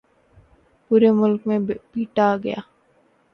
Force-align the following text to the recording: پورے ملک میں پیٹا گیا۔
پورے 0.85 1.09
ملک 1.19 1.41
میں 1.47 1.59
پیٹا 1.91 2.27
گیا۔ 2.43 2.59